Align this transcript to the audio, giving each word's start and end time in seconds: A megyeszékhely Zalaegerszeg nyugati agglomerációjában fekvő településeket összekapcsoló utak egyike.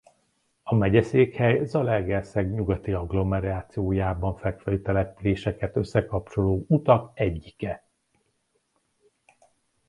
A 0.63 0.75
megyeszékhely 0.75 1.65
Zalaegerszeg 1.65 2.51
nyugati 2.51 2.91
agglomerációjában 2.93 4.35
fekvő 4.35 4.81
településeket 4.81 5.75
összekapcsoló 5.75 6.65
utak 6.67 7.11
egyike. 7.13 7.83